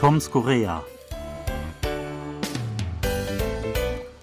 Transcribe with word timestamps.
Toms 0.00 0.30
Korea. 0.30 0.84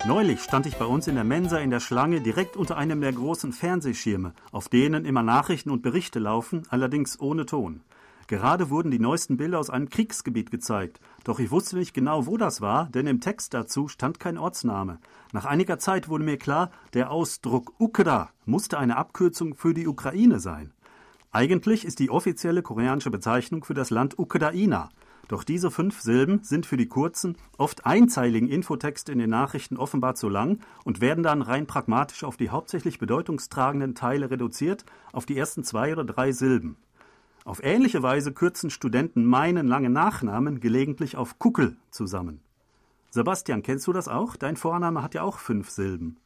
Neulich 0.06 0.42
stand 0.42 0.68
ich 0.68 0.78
bei 0.78 0.86
uns 0.86 1.08
in 1.08 1.16
der 1.16 1.24
Mensa 1.24 1.58
in 1.58 1.72
der 1.72 1.80
Schlange 1.80 2.22
direkt 2.22 2.56
unter 2.56 2.78
einem 2.78 3.02
der 3.02 3.12
großen 3.12 3.52
Fernsehschirme, 3.54 4.34
auf 4.52 4.70
denen 4.70 5.04
immer 5.04 5.24
Nachrichten 5.24 5.72
und 5.72 5.82
Berichte 5.82 6.20
laufen, 6.20 6.62
allerdings 6.70 7.20
ohne 7.20 7.48
Ton. 7.48 7.82
Gerade 8.28 8.70
wurden 8.70 8.92
die 8.92 9.00
neuesten 9.00 9.38
Bilder 9.38 9.58
aus 9.58 9.72
einem 9.72 9.90
Kriegsgebiet 9.90 10.52
gezeigt, 10.52 11.00
doch 11.24 11.40
ich 11.40 11.50
wusste 11.50 11.76
nicht 11.76 11.96
genau, 11.96 12.28
wo 12.28 12.38
das 12.38 12.62
war, 12.62 12.88
denn 12.90 13.08
im 13.08 13.20
Text 13.20 13.56
dazu 13.56 13.88
stand 13.88 14.20
kein 14.20 14.38
Ortsname. 14.38 15.00
Nach 15.32 15.46
einiger 15.46 15.80
Zeit 15.80 16.08
wurde 16.08 16.24
mir 16.24 16.38
klar, 16.38 16.70
der 16.94 17.10
Ausdruck 17.10 17.74
Ukra 17.80 18.30
musste 18.46 18.78
eine 18.78 18.96
Abkürzung 18.96 19.56
für 19.56 19.74
die 19.74 19.88
Ukraine 19.88 20.40
sein. 20.40 20.72
Eigentlich 21.32 21.84
ist 21.84 21.98
die 21.98 22.12
offizielle 22.12 22.62
koreanische 22.62 23.10
Bezeichnung 23.10 23.64
für 23.64 23.74
das 23.74 23.90
Land 23.90 24.20
Ukraina. 24.20 24.92
Doch 25.30 25.44
diese 25.44 25.72
fünf 25.72 26.02
Silben 26.02 26.44
sind 26.44 26.66
für 26.66 26.76
die 26.76 26.88
kurzen, 26.88 27.38
oft 27.58 27.86
einzeiligen 27.86 28.50
Infotexte 28.50 29.12
in 29.12 29.20
den 29.20 29.30
Nachrichten 29.30 29.78
offenbar 29.78 30.16
zu 30.16 30.28
lang 30.28 30.60
und 30.84 31.00
werden 31.00 31.24
dann 31.24 31.42
rein 31.42 31.66
pragmatisch 31.66 32.24
auf 32.24 32.36
die 32.36 32.50
hauptsächlich 32.50 33.00
bedeutungstragenden 33.00 33.96
Teile 33.96 34.30
reduziert, 34.30 34.86
auf 35.14 35.26
die 35.26 35.38
ersten 35.38 35.64
zwei 35.64 35.94
oder 35.94 36.04
drei 36.04 36.32
Silben. 36.34 36.76
Auf 37.46 37.64
ähnliche 37.64 38.04
Weise 38.04 38.34
kürzen 38.34 38.70
Studenten 38.70 39.26
meinen 39.26 39.68
langen 39.68 39.94
Nachnamen 39.94 40.60
gelegentlich 40.60 41.16
auf 41.16 41.40
Kuckel 41.40 41.78
zusammen. 41.90 42.42
Sebastian, 43.10 43.64
kennst 43.64 43.88
du 43.88 43.94
das 43.94 44.08
auch? 44.08 44.36
Dein 44.36 44.58
Vorname 44.58 45.04
hat 45.04 45.14
ja 45.14 45.24
auch 45.24 45.40
fünf 45.40 45.70
Silben. 45.70 46.18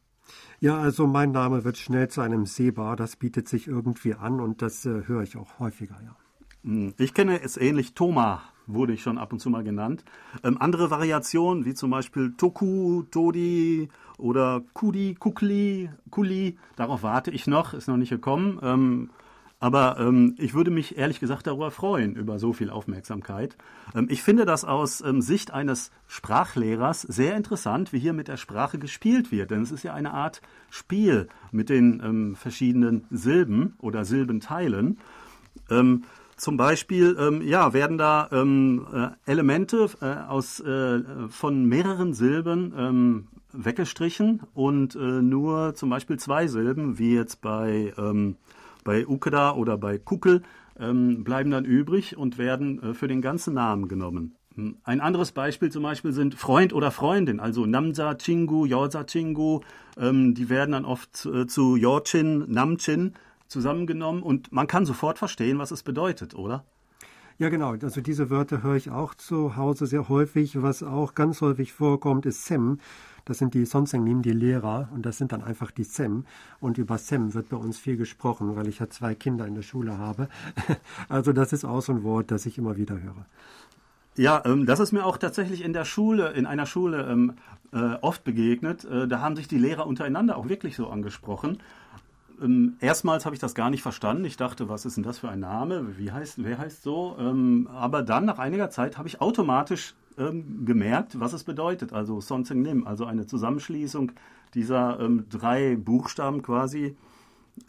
Ja, 0.60 0.78
also 0.78 1.06
mein 1.06 1.32
Name 1.32 1.64
wird 1.64 1.76
schnell 1.76 2.08
zu 2.08 2.20
einem 2.20 2.46
Sehbar, 2.46 2.96
das 2.96 3.16
bietet 3.16 3.48
sich 3.48 3.66
irgendwie 3.66 4.14
an 4.14 4.40
und 4.40 4.60
das 4.60 4.84
äh, 4.84 5.06
höre 5.06 5.22
ich 5.22 5.36
auch 5.36 5.58
häufiger, 5.58 5.98
ja. 6.04 6.16
Hm, 6.64 6.94
ich 6.98 7.14
kenne 7.14 7.40
es 7.42 7.56
ähnlich, 7.56 7.94
Thoma 7.94 8.42
wurde 8.68 8.92
ich 8.92 9.02
schon 9.02 9.18
ab 9.18 9.32
und 9.32 9.40
zu 9.40 9.50
mal 9.50 9.64
genannt. 9.64 10.04
Ähm, 10.44 10.56
andere 10.60 10.90
Variationen, 10.90 11.64
wie 11.64 11.74
zum 11.74 11.90
Beispiel 11.90 12.34
Toku, 12.36 13.02
Todi 13.10 13.88
oder 14.18 14.62
Kudi, 14.74 15.14
Kukli, 15.18 15.90
Kuli, 16.10 16.56
darauf 16.76 17.02
warte 17.02 17.30
ich 17.30 17.46
noch, 17.46 17.74
ist 17.74 17.88
noch 17.88 17.96
nicht 17.96 18.10
gekommen. 18.10 18.60
Ähm, 18.62 19.10
aber 19.60 19.96
ähm, 19.98 20.36
ich 20.38 20.54
würde 20.54 20.70
mich 20.70 20.98
ehrlich 20.98 21.18
gesagt 21.18 21.48
darüber 21.48 21.72
freuen, 21.72 22.14
über 22.14 22.38
so 22.38 22.52
viel 22.52 22.70
Aufmerksamkeit. 22.70 23.56
Ähm, 23.94 24.06
ich 24.08 24.22
finde 24.22 24.44
das 24.44 24.64
aus 24.64 25.00
ähm, 25.00 25.20
Sicht 25.20 25.52
eines 25.52 25.90
Sprachlehrers 26.06 27.02
sehr 27.02 27.36
interessant, 27.36 27.92
wie 27.92 27.98
hier 27.98 28.12
mit 28.12 28.28
der 28.28 28.36
Sprache 28.36 28.78
gespielt 28.78 29.32
wird. 29.32 29.50
Denn 29.50 29.62
es 29.62 29.72
ist 29.72 29.82
ja 29.82 29.94
eine 29.94 30.12
Art 30.12 30.42
Spiel 30.70 31.28
mit 31.50 31.70
den 31.70 32.00
ähm, 32.04 32.36
verschiedenen 32.36 33.06
Silben 33.10 33.74
oder 33.80 34.04
Silbenteilen. 34.04 34.98
Zum 36.38 36.56
Beispiel 36.56 37.16
ähm, 37.18 37.42
ja, 37.42 37.72
werden 37.72 37.98
da 37.98 38.28
ähm, 38.32 38.86
äh, 38.94 39.30
Elemente 39.30 39.90
äh, 40.00 40.06
aus, 40.28 40.60
äh, 40.60 41.00
von 41.28 41.64
mehreren 41.66 42.14
Silben 42.14 42.72
ähm, 42.78 43.26
weggestrichen 43.52 44.42
und 44.54 44.94
äh, 44.94 44.98
nur 44.98 45.74
zum 45.74 45.90
Beispiel 45.90 46.16
zwei 46.18 46.46
Silben, 46.46 46.98
wie 46.98 47.14
jetzt 47.14 47.40
bei 47.40 47.92
ähm, 47.98 48.36
bei 48.84 49.06
Ukeda 49.06 49.52
oder 49.52 49.76
bei 49.76 49.98
Kukel 49.98 50.42
ähm, 50.78 51.24
bleiben 51.24 51.50
dann 51.50 51.64
übrig 51.64 52.16
und 52.16 52.38
werden 52.38 52.82
äh, 52.82 52.94
für 52.94 53.08
den 53.08 53.20
ganzen 53.20 53.54
Namen 53.54 53.88
genommen. 53.88 54.36
Hm, 54.54 54.76
ein 54.84 55.00
anderes 55.00 55.32
Beispiel 55.32 55.70
zum 55.70 55.82
Beispiel 55.82 56.12
sind 56.12 56.34
Freund 56.34 56.72
oder 56.72 56.90
Freundin, 56.90 57.40
also 57.40 57.66
Namza 57.66 58.14
Chingu, 58.14 58.64
Yorza 58.64 59.04
Chingu, 59.04 59.60
ähm, 59.98 60.34
die 60.34 60.48
werden 60.48 60.72
dann 60.72 60.84
oft 60.84 61.26
äh, 61.26 61.46
zu 61.46 61.76
Yorchin, 61.76 62.44
Namchin 62.48 63.14
zusammengenommen 63.48 64.22
und 64.22 64.52
man 64.52 64.66
kann 64.66 64.86
sofort 64.86 65.18
verstehen, 65.18 65.58
was 65.58 65.70
es 65.70 65.82
bedeutet, 65.82 66.34
oder? 66.34 66.64
Ja, 67.38 67.50
genau. 67.50 67.76
Also 67.80 68.00
diese 68.00 68.30
Wörter 68.30 68.64
höre 68.64 68.74
ich 68.74 68.90
auch 68.90 69.14
zu 69.14 69.54
Hause 69.54 69.86
sehr 69.86 70.08
häufig. 70.08 70.60
Was 70.60 70.82
auch 70.82 71.14
ganz 71.14 71.40
häufig 71.40 71.72
vorkommt, 71.72 72.26
ist 72.26 72.46
Sem. 72.46 72.80
Das 73.26 73.38
sind 73.38 73.54
die 73.54 73.64
Sonsengnim, 73.64 74.22
die 74.22 74.32
Lehrer, 74.32 74.88
und 74.92 75.06
das 75.06 75.18
sind 75.18 75.30
dann 75.30 75.44
einfach 75.44 75.70
die 75.70 75.84
Sem. 75.84 76.24
Und 76.58 76.78
über 76.78 76.98
Sem 76.98 77.34
wird 77.34 77.48
bei 77.50 77.56
uns 77.56 77.78
viel 77.78 77.96
gesprochen, 77.96 78.56
weil 78.56 78.66
ich 78.66 78.80
ja 78.80 78.90
zwei 78.90 79.14
Kinder 79.14 79.46
in 79.46 79.54
der 79.54 79.62
Schule 79.62 79.98
habe. 79.98 80.28
Also 81.08 81.32
das 81.32 81.52
ist 81.52 81.64
auch 81.64 81.80
so 81.80 81.92
ein 81.92 82.02
Wort, 82.02 82.32
das 82.32 82.44
ich 82.44 82.58
immer 82.58 82.76
wieder 82.76 83.00
höre. 83.00 83.26
Ja, 84.16 84.42
ähm, 84.44 84.66
das 84.66 84.80
ist 84.80 84.90
mir 84.90 85.04
auch 85.04 85.16
tatsächlich 85.16 85.62
in 85.64 85.72
der 85.72 85.84
Schule, 85.84 86.32
in 86.32 86.44
einer 86.44 86.66
Schule 86.66 87.06
ähm, 87.08 87.34
äh, 87.72 87.94
oft 88.00 88.24
begegnet. 88.24 88.84
Äh, 88.84 89.06
da 89.06 89.20
haben 89.20 89.36
sich 89.36 89.46
die 89.46 89.58
Lehrer 89.58 89.86
untereinander 89.86 90.36
auch 90.36 90.48
wirklich 90.48 90.74
so 90.74 90.88
angesprochen. 90.88 91.58
Ähm, 92.40 92.76
erstmals 92.80 93.24
habe 93.24 93.34
ich 93.34 93.40
das 93.40 93.54
gar 93.54 93.70
nicht 93.70 93.82
verstanden. 93.82 94.24
Ich 94.24 94.36
dachte, 94.36 94.68
was 94.68 94.84
ist 94.84 94.96
denn 94.96 95.04
das 95.04 95.18
für 95.18 95.28
ein 95.28 95.40
Name? 95.40 95.98
Wie 95.98 96.12
heißt, 96.12 96.44
wer 96.44 96.58
heißt 96.58 96.82
so? 96.82 97.16
Ähm, 97.18 97.68
aber 97.72 98.02
dann, 98.02 98.24
nach 98.24 98.38
einiger 98.38 98.70
Zeit, 98.70 98.98
habe 98.98 99.08
ich 99.08 99.20
automatisch 99.20 99.94
ähm, 100.18 100.64
gemerkt, 100.64 101.18
was 101.20 101.32
es 101.32 101.44
bedeutet. 101.44 101.92
Also 101.92 102.20
Sonseng 102.20 102.62
Nim, 102.62 102.86
also 102.86 103.06
eine 103.06 103.26
Zusammenschließung 103.26 104.12
dieser 104.54 104.98
ähm, 105.00 105.26
drei 105.30 105.76
Buchstaben 105.76 106.42
quasi 106.42 106.96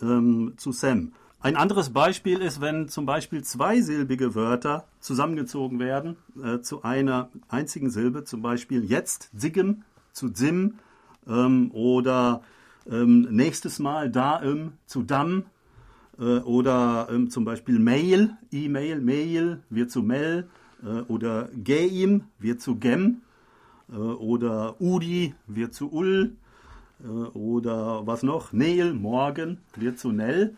ähm, 0.01 0.53
zu 0.57 0.71
Sem. 0.71 1.13
Ein 1.41 1.55
anderes 1.55 1.91
Beispiel 1.91 2.39
ist, 2.41 2.59
wenn 2.59 2.89
zum 2.89 3.05
Beispiel 3.05 3.43
zweisilbige 3.43 4.35
Wörter 4.35 4.85
zusammengezogen 4.99 5.79
werden 5.79 6.17
äh, 6.43 6.59
zu 6.59 6.83
einer 6.83 7.29
einzigen 7.47 7.89
Silbe, 7.89 8.25
zum 8.25 8.41
Beispiel 8.41 8.83
jetzt 8.83 9.29
Zigem 9.37 9.83
zu 10.11 10.29
Zim 10.29 10.79
ähm, 11.27 11.71
oder 11.71 12.41
ähm, 12.89 13.27
nächstes 13.29 13.79
Mal 13.79 14.09
Daim 14.09 14.73
zu 14.85 15.03
Dam 15.03 15.43
äh, 16.17 16.39
oder 16.39 17.07
ähm, 17.11 17.29
zum 17.29 17.45
Beispiel 17.45 17.79
Mail, 17.79 18.31
E-Mail, 18.51 19.01
Mail 19.01 19.59
wird 19.69 19.91
zu 19.91 20.01
Mel 20.01 20.47
äh, 20.83 21.01
oder 21.01 21.49
Geim 21.63 22.23
wird 22.39 22.61
zu 22.61 22.75
Gem 22.75 23.21
äh, 23.91 23.95
oder 23.95 24.81
Udi 24.81 25.33
wird 25.47 25.73
zu 25.73 25.91
Ul 25.91 26.35
äh, 27.03 27.07
oder 27.07 28.05
was 28.05 28.23
noch? 28.23 28.53
Neil, 28.53 28.93
morgen 28.93 29.59
wird 29.75 29.99
zu 29.99 30.11
Nell. 30.11 30.55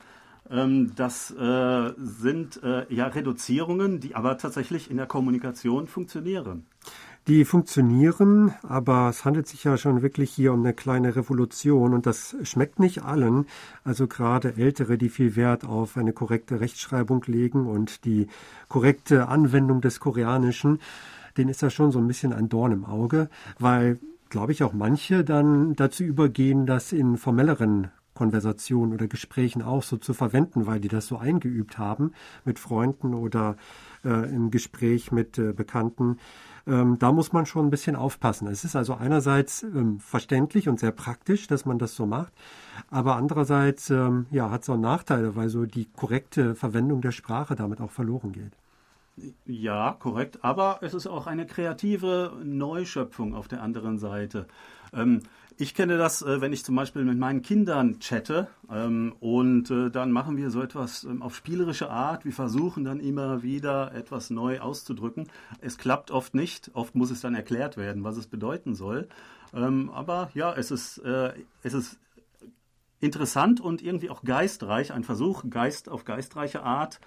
Ähm, 0.50 0.94
das 0.96 1.32
äh, 1.32 1.94
sind 1.98 2.62
äh, 2.64 2.94
ja 2.94 3.08
Reduzierungen, 3.08 4.00
die 4.00 4.16
aber 4.16 4.38
tatsächlich 4.38 4.92
in 4.92 4.98
der 4.98 5.06
Kommunikation 5.06 5.88
funktionieren. 5.88 6.66
Die 7.28 7.46
funktionieren, 7.46 8.54
aber 8.68 9.10
es 9.10 9.26
handelt 9.26 9.48
sich 9.48 9.64
ja 9.64 9.78
schon 9.78 10.02
wirklich 10.02 10.32
hier 10.32 10.54
um 10.54 10.62
eine 10.62 10.74
kleine 10.74 11.16
Revolution 11.16 11.94
und 11.94 12.08
das 12.08 12.36
schmeckt 12.44 12.80
nicht 12.80 13.04
allen. 13.04 13.46
Also 13.84 14.08
gerade 14.08 14.56
Ältere, 14.58 14.98
die 14.98 15.10
viel 15.10 15.36
Wert 15.36 15.64
auf 15.64 15.98
eine 15.98 16.14
korrekte 16.14 16.60
Rechtschreibung 16.60 17.24
legen 17.28 17.68
und 17.68 18.06
die 18.06 18.28
korrekte 18.70 19.28
Anwendung 19.28 19.82
des 19.82 20.00
Koreanischen, 20.00 20.80
denen 21.38 21.52
ist 21.52 21.62
das 21.62 21.74
schon 21.74 21.92
so 21.92 22.00
ein 22.00 22.08
bisschen 22.08 22.34
ein 22.34 22.50
Dorn 22.50 22.72
im 22.72 22.86
Auge, 22.86 23.30
weil 23.60 24.00
glaube 24.32 24.54
ich, 24.54 24.64
auch 24.64 24.74
manche 24.74 25.24
dann 25.24 25.76
dazu 25.76 26.04
übergehen, 26.04 26.66
das 26.66 26.92
in 26.94 27.18
formelleren 27.18 27.92
Konversationen 28.14 28.94
oder 28.94 29.08
Gesprächen 29.08 29.62
auch 29.62 29.84
so 29.84 29.98
zu 29.98 30.14
verwenden, 30.14 30.66
weil 30.66 30.80
die 30.80 30.88
das 30.88 31.08
so 31.08 31.18
eingeübt 31.18 31.78
haben 31.78 32.14
mit 32.46 32.60
Freunden 32.60 33.14
oder 33.14 33.56
äh, 34.04 34.30
im 34.34 34.52
Gespräch 34.52 35.12
mit 35.12 35.38
äh, 35.38 35.54
Bekannten. 35.54 36.18
Ähm, 36.68 37.00
da 37.00 37.12
muss 37.12 37.34
man 37.34 37.46
schon 37.46 37.68
ein 37.68 37.72
bisschen 37.72 37.96
aufpassen. 37.96 38.48
Es 38.48 38.64
ist 38.64 38.76
also 38.76 38.96
einerseits 38.96 39.64
ähm, 39.64 40.00
verständlich 40.00 40.70
und 40.70 40.80
sehr 40.80 40.92
praktisch, 40.92 41.48
dass 41.48 41.66
man 41.66 41.80
das 41.80 41.96
so 41.96 42.06
macht, 42.06 42.34
aber 42.90 43.16
andererseits 43.16 43.90
ähm, 43.90 44.28
ja, 44.32 44.52
hat 44.52 44.64
es 44.64 44.70
auch 44.70 44.78
Nachteile, 44.78 45.36
weil 45.36 45.50
so 45.50 45.66
die 45.66 45.86
korrekte 45.86 46.56
Verwendung 46.56 47.02
der 47.02 47.12
Sprache 47.12 47.56
damit 47.56 47.82
auch 47.82 47.92
verloren 47.92 48.32
geht. 48.32 48.61
Ja, 49.46 49.96
korrekt. 50.00 50.40
Aber 50.44 50.80
es 50.82 50.94
ist 50.94 51.08
auch 51.08 51.28
eine 51.28 51.46
kreative 51.46 52.34
Neuschöpfung 52.44 53.36
auf 53.36 53.48
der 53.48 53.62
anderen 53.62 54.00
Seite. 54.00 54.48
Ähm, 54.94 55.22
ich 55.58 55.76
kenne 55.76 55.98
das, 55.98 56.22
äh, 56.22 56.42
wenn 56.42 56.54
ich 56.54 56.66
zum 56.66 56.76
Beispiel 56.76 57.04
mit 57.04 57.20
meinen 57.20 57.42
Kindern 57.42 58.00
chatte 58.00 58.48
ähm, 58.72 59.14
und 59.20 59.70
äh, 59.70 59.92
dann 59.92 60.12
machen 60.12 60.38
wir 60.38 60.50
so 60.50 60.62
etwas 60.62 61.04
ähm, 61.04 61.22
auf 61.22 61.36
spielerische 61.36 61.90
Art. 61.90 62.26
Wir 62.26 62.32
versuchen 62.32 62.84
dann 62.84 63.00
immer 63.00 63.44
wieder 63.44 63.94
etwas 63.94 64.30
neu 64.30 64.60
auszudrücken. 64.60 65.28
Es 65.60 65.78
klappt 65.78 66.10
oft 66.10 66.34
nicht. 66.34 66.72
Oft 66.74 66.96
muss 66.96 67.12
es 67.12 67.22
dann 67.22 67.36
erklärt 67.36 67.78
werden, 67.78 68.04
was 68.04 68.18
es 68.18 68.28
bedeuten 68.28 68.74
soll. 68.74 69.08
Ähm, 69.54 69.92
aber 69.92 70.32
ja, 70.34 70.54
es 70.54 70.72
ist, 70.72 70.98
äh, 71.00 71.34
es 71.62 71.74
ist 71.74 72.00
interessant 73.00 73.60
und 73.60 73.82
irgendwie 73.82 74.10
auch 74.10 74.24
geistreich. 74.24 74.94
Ein 74.94 75.04
Versuch, 75.04 75.44
Geist 75.50 75.90
auf 75.90 76.06
geistreiche 76.06 76.64
Art 76.64 77.00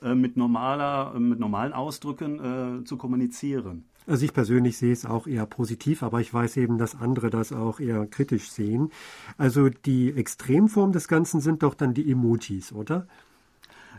mit 0.00 0.36
normaler, 0.36 1.18
mit 1.18 1.38
normalen 1.38 1.72
Ausdrücken 1.72 2.84
zu 2.84 2.96
kommunizieren. 2.96 3.84
Also 4.06 4.24
ich 4.24 4.32
persönlich 4.32 4.78
sehe 4.78 4.92
es 4.92 5.06
auch 5.06 5.26
eher 5.26 5.46
positiv, 5.46 6.02
aber 6.02 6.20
ich 6.20 6.32
weiß 6.34 6.56
eben, 6.56 6.78
dass 6.78 7.00
andere 7.00 7.30
das 7.30 7.52
auch 7.52 7.78
eher 7.78 8.06
kritisch 8.06 8.50
sehen. 8.50 8.90
Also 9.38 9.68
die 9.68 10.12
Extremform 10.12 10.92
des 10.92 11.06
Ganzen 11.06 11.40
sind 11.40 11.62
doch 11.62 11.74
dann 11.74 11.94
die 11.94 12.10
Emojis, 12.10 12.72
oder? 12.72 13.06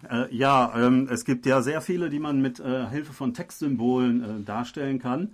Äh, 0.10 0.36
ja, 0.36 0.74
ähm, 0.76 1.08
es 1.10 1.24
gibt 1.24 1.46
ja 1.46 1.62
sehr 1.62 1.80
viele, 1.80 2.10
die 2.10 2.20
man 2.20 2.42
mit 2.42 2.60
äh, 2.60 2.88
Hilfe 2.90 3.14
von 3.14 3.34
Textsymbolen 3.34 4.24
äh, 4.24 4.44
darstellen 4.44 5.00
kann. 5.00 5.30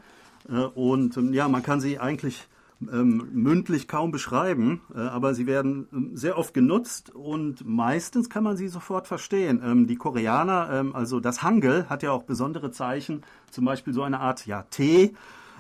Äh, 0.48 0.54
und 0.54 1.18
ähm, 1.18 1.34
ja, 1.34 1.48
man 1.48 1.64
kann 1.64 1.82
sie 1.82 2.00
eigentlich 2.00 2.48
ähm, 2.82 3.30
mündlich 3.34 3.88
kaum 3.88 4.12
beschreiben, 4.12 4.82
äh, 4.96 5.00
aber 5.00 5.34
sie 5.34 5.48
werden 5.48 5.88
ähm, 5.92 6.12
sehr 6.16 6.38
oft 6.38 6.54
genutzt 6.54 7.14
und 7.14 7.66
meistens 7.68 8.30
kann 8.30 8.44
man 8.44 8.56
sie 8.56 8.68
sofort 8.68 9.08
verstehen. 9.08 9.62
Ähm, 9.64 9.88
die 9.88 9.98
Koreaner, 9.98 10.70
ähm, 10.72 10.96
also 10.96 11.20
das 11.20 11.44
Hangul 11.44 11.86
hat 11.90 12.04
ja 12.04 12.12
auch 12.12 12.24
besondere 12.24 12.72
Zeichen, 12.72 13.24
zum 13.52 13.66
Beispiel 13.66 13.94
so 13.94 14.04
eine 14.04 14.20
Art 14.20 14.46
ja, 14.46 14.64
T, 14.64 15.14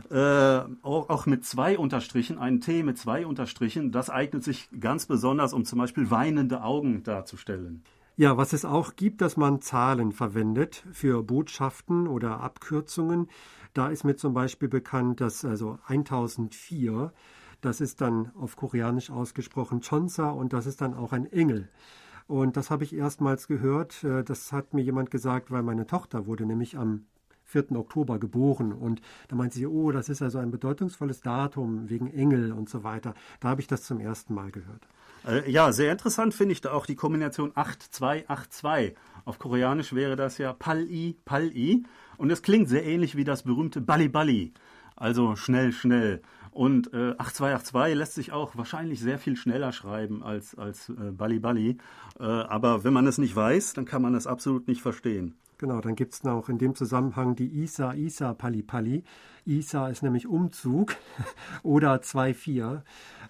äh, 0.10 0.60
auch, 0.81 1.10
auch, 1.10 1.25
mit 1.25 1.45
zwei 1.45 1.77
Unterstrichen, 1.77 2.38
ein 2.38 2.62
T 2.62 2.83
mit 2.83 2.98
zwei 2.98 3.25
Unterstrichen, 3.25 3.92
das 3.92 4.10
eignet 4.10 4.45
sich 4.45 4.69
ganz 4.80 5.06
besonders, 5.06 5.51
um 5.51 5.65
zum 5.65 5.77
Beispiel 5.77 6.10
weinende 6.10 6.63
Augen 6.63 7.04
darzustellen. 7.04 7.83
Ja, 8.19 8.36
was 8.36 8.51
es 8.51 8.66
auch 8.66 8.98
gibt, 8.98 9.21
dass 9.21 9.38
man 9.38 9.62
Zahlen 9.62 10.12
verwendet 10.12 10.83
für 10.92 11.24
Botschaften 11.24 12.06
oder 12.06 12.42
Abkürzungen. 12.42 13.30
Da 13.74 13.88
ist 13.88 14.04
mir 14.04 14.18
zum 14.18 14.33
Beispiel 14.33 14.68
bekannt, 14.68 15.21
dass 15.21 15.45
also 15.45 15.80
1004, 15.88 17.13
das 17.62 17.80
ist 17.80 18.01
dann 18.01 18.33
auf 18.36 18.57
Koreanisch 18.57 19.10
ausgesprochen 19.10 19.80
Chonsa 19.80 20.31
und 20.31 20.51
das 20.51 20.66
ist 20.66 20.81
dann 20.81 20.95
auch 20.95 21.13
ein 21.13 21.31
Engel. 21.31 21.69
Und 22.27 22.57
das 22.57 22.69
habe 22.69 22.83
ich 22.83 22.94
erstmals 22.94 23.48
gehört. 23.48 24.04
Äh, 24.04 24.25
das 24.25 24.51
hat 24.51 24.74
mir 24.74 24.81
jemand 24.81 25.12
gesagt, 25.12 25.50
weil 25.50 25.63
meine 25.63 25.88
Tochter 25.88 26.25
wurde 26.25 26.45
nämlich 26.45 26.77
am 26.77 27.06
4. 27.45 27.72
Oktober 27.72 28.19
geboren. 28.19 28.74
Und 28.74 29.00
da 29.30 29.38
meinte 29.38 29.56
sie, 29.56 29.65
oh, 29.65 29.94
das 29.94 30.10
ist 30.10 30.22
also 30.22 30.39
ein 30.39 30.51
bedeutungsvolles 30.51 31.22
Datum 31.22 31.89
wegen 31.89 32.12
Engel 32.12 32.51
und 32.51 32.68
so 32.68 32.83
weiter. 32.83 33.13
Da 33.39 33.48
habe 33.48 33.62
ich 33.62 33.68
das 33.68 33.83
zum 33.83 34.01
ersten 34.01 34.33
Mal 34.33 34.51
gehört. 34.51 34.89
Äh, 35.27 35.50
ja, 35.50 35.71
sehr 35.71 35.92
interessant 35.92 36.33
finde 36.33 36.54
ich 36.54 36.62
da 36.62 36.71
auch 36.71 36.86
die 36.86 36.95
Kombination 36.95 37.51
8282. 37.56 38.95
Auf 39.25 39.39
Koreanisch 39.39 39.94
wäre 39.94 40.16
das 40.16 40.38
ja 40.38 40.54
Pal-i, 40.54 41.18
Pal-i. 41.25 41.83
Und 42.18 42.31
es 42.31 42.42
klingt 42.42 42.69
sehr 42.69 42.86
ähnlich 42.86 43.16
wie 43.16 43.24
das 43.24 43.44
berühmte 43.44 43.81
Bali 43.81 44.10
Bali. 44.10 44.54
Also 44.95 45.36
schnell, 45.36 45.71
schnell. 45.71 46.21
Und 46.51 46.94
äh, 46.94 47.16
8282 47.18 47.95
lässt 47.95 48.13
sich 48.16 48.31
auch 48.31 48.57
wahrscheinlich 48.57 49.00
sehr 49.00 49.19
viel 49.19 49.36
schneller 49.36 49.71
schreiben 49.71 50.24
als, 50.24 50.57
als 50.57 50.89
äh, 50.89 51.12
Bali 51.12 51.39
Bali. 51.39 51.77
Äh, 52.19 52.24
aber 52.24 52.83
wenn 52.83 52.94
man 52.94 53.07
es 53.07 53.18
nicht 53.18 53.36
weiß, 53.36 53.74
dann 53.74 53.86
kann 53.86 54.01
man 54.01 54.15
es 54.15 54.27
absolut 54.27 54.68
nicht 54.68 54.81
verstehen. 54.81 55.36
Genau, 55.59 55.81
dann 55.81 55.95
gibt 55.95 56.13
es 56.13 56.23
noch 56.23 56.47
in 56.47 56.57
dem 56.57 56.73
Zusammenhang 56.73 57.35
die 57.35 57.47
Isa 57.47 57.94
Isa 57.94 58.33
Pali 58.33 58.63
Pali. 58.63 59.03
Isa 59.45 59.89
ist 59.89 60.03
nämlich 60.03 60.25
Umzug 60.25 60.95
oder 61.63 61.95
2-4. 61.95 62.81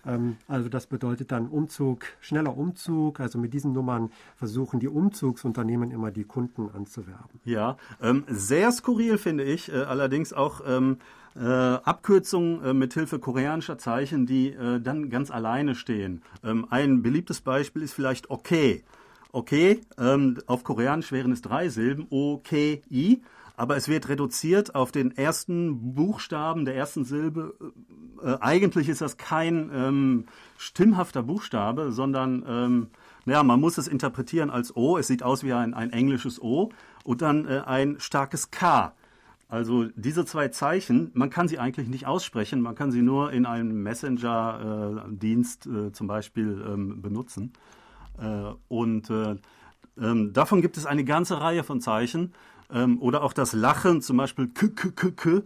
Ähm, 0.06 0.38
also 0.48 0.70
das 0.70 0.86
bedeutet 0.86 1.32
dann 1.32 1.48
Umzug, 1.48 2.06
schneller 2.20 2.56
Umzug. 2.56 3.20
Also 3.20 3.40
mit 3.40 3.56
diesen 3.56 3.74
Nummern 3.74 4.12
versuchen 4.36 4.80
die 4.80 4.88
Umzugsunternehmen 4.88 5.90
immer 5.90 6.12
die 6.12 6.24
Kunden 6.24 6.70
anzuwerben. 6.70 7.40
Ja, 7.46 7.78
ähm, 8.00 8.26
sehr 8.28 8.72
skurril 8.72 9.18
finde 9.18 9.44
ich 9.44 9.72
äh, 9.72 9.78
allerdings 9.78 10.32
auch 10.32 10.62
ähm, 10.68 10.98
äh, 11.36 11.42
Abkürzungen 11.44 12.64
äh, 12.64 12.74
mit 12.76 12.94
Hilfe 12.94 13.18
koreanischer 13.18 13.80
Zeichen, 13.80 14.28
die 14.28 14.50
äh, 14.50 14.80
dann 14.80 15.10
ganz 15.10 15.32
alleine 15.32 15.74
stehen. 15.74 16.22
Ähm, 16.44 16.68
ein 16.70 17.02
beliebtes 17.02 17.42
Beispiel 17.42 17.82
ist 17.82 17.94
vielleicht 17.94 18.30
okay. 18.30 18.84
Okay, 19.32 19.82
ähm, 20.00 20.40
auf 20.48 20.64
Koreanisch 20.64 21.12
wären 21.12 21.32
es 21.32 21.44
drei 21.44 21.70
Silben, 21.70 22.08
O-K-I, 22.10 23.22
aber 23.56 23.78
es 23.78 23.88
wird 23.88 24.10
reduziert 24.10 24.74
auf 24.74 24.92
den 24.92 25.16
ersten 25.16 25.94
Buchstaben 25.94 26.66
der 26.66 26.76
ersten 26.76 27.06
Silbe. 27.06 27.54
Äh, 28.24 28.38
eigentlich 28.40 28.90
ist 28.90 29.02
das 29.02 29.18
kein 29.18 29.70
ähm, 29.72 30.26
stimmhafter 30.58 31.22
Buchstabe, 31.22 31.92
sondern 31.92 32.44
ähm, 32.48 32.88
naja, 33.26 33.44
man 33.44 33.60
muss 33.60 33.78
es 33.78 33.88
interpretieren 33.88 34.50
als 34.50 34.76
O. 34.76 34.98
Es 34.98 35.06
sieht 35.06 35.22
aus 35.22 35.44
wie 35.44 35.54
ein, 35.54 35.76
ein 35.76 35.92
englisches 35.92 36.42
O 36.42 36.72
und 37.04 37.22
dann 37.22 37.46
äh, 37.46 37.62
ein 37.66 37.98
starkes 38.00 38.50
K. 38.50 38.94
Also 39.48 39.86
diese 39.96 40.26
zwei 40.26 40.48
Zeichen, 40.48 41.12
man 41.14 41.30
kann 41.30 41.48
sie 41.48 41.60
eigentlich 41.60 41.88
nicht 41.88 42.08
aussprechen, 42.08 42.62
man 42.62 42.74
kann 42.74 42.92
sie 42.92 43.04
nur 43.04 43.32
in 43.32 43.46
einem 43.46 43.84
Messenger-Dienst 43.84 45.68
äh, 45.68 45.92
zum 45.92 46.08
Beispiel 46.08 46.66
ähm, 46.68 47.02
benutzen. 47.02 47.54
Äh, 48.22 48.54
und 48.68 49.10
äh, 49.10 49.36
ähm, 50.00 50.34
davon 50.34 50.62
gibt 50.62 50.78
es 50.78 50.86
eine 50.86 51.04
ganze 51.04 51.40
Reihe 51.42 51.64
von 51.64 51.82
Zeichen. 51.82 52.34
Ähm, 52.72 53.02
oder 53.02 53.24
auch 53.24 53.34
das 53.34 53.54
Lachen, 53.54 54.02
zum 54.02 54.18
Beispiel 54.18 54.48
k, 54.50 54.70
k, 54.70 54.92
k, 54.92 55.12
k. 55.12 55.42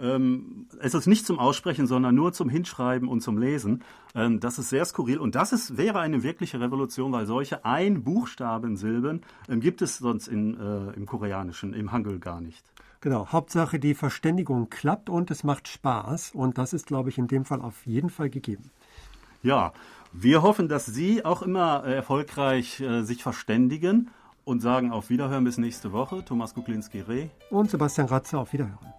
Ähm, 0.00 0.68
es 0.80 0.94
ist 0.94 1.08
nicht 1.08 1.26
zum 1.26 1.40
Aussprechen, 1.40 1.88
sondern 1.88 2.14
nur 2.14 2.32
zum 2.32 2.48
Hinschreiben 2.48 3.08
und 3.08 3.20
zum 3.20 3.36
Lesen. 3.38 3.82
Das 4.14 4.58
ist 4.58 4.70
sehr 4.70 4.84
skurril 4.84 5.18
und 5.18 5.34
das 5.34 5.52
ist, 5.52 5.76
wäre 5.76 6.00
eine 6.00 6.22
wirkliche 6.22 6.60
Revolution, 6.60 7.12
weil 7.12 7.26
solche 7.26 7.64
Ein-Buchstaben-Silben 7.64 9.20
gibt 9.48 9.82
es 9.82 9.98
sonst 9.98 10.28
in, 10.28 10.58
äh, 10.58 10.92
im 10.94 11.04
Koreanischen, 11.04 11.72
im 11.74 11.92
Hangul 11.92 12.18
gar 12.18 12.40
nicht. 12.40 12.64
Genau, 13.00 13.28
Hauptsache 13.28 13.78
die 13.78 13.94
Verständigung 13.94 14.70
klappt 14.70 15.10
und 15.10 15.30
es 15.30 15.44
macht 15.44 15.68
Spaß 15.68 16.32
und 16.32 16.58
das 16.58 16.72
ist, 16.72 16.86
glaube 16.86 17.10
ich, 17.10 17.18
in 17.18 17.28
dem 17.28 17.44
Fall 17.44 17.60
auf 17.60 17.86
jeden 17.86 18.10
Fall 18.10 18.30
gegeben. 18.30 18.70
Ja, 19.42 19.72
wir 20.12 20.42
hoffen, 20.42 20.68
dass 20.68 20.86
Sie 20.86 21.24
auch 21.24 21.42
immer 21.42 21.84
äh, 21.84 21.94
erfolgreich 21.94 22.80
äh, 22.80 23.02
sich 23.02 23.22
verständigen 23.22 24.10
und 24.44 24.60
sagen 24.60 24.92
auf 24.92 25.10
Wiederhören 25.10 25.44
bis 25.44 25.58
nächste 25.58 25.92
Woche. 25.92 26.24
Thomas 26.24 26.54
Kuklinski-Reh 26.54 27.28
und 27.50 27.70
Sebastian 27.70 28.08
Ratze 28.08 28.38
auf 28.38 28.52
Wiederhören. 28.52 28.94